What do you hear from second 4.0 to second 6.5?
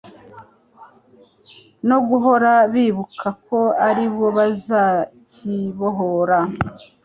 bo bazakibohora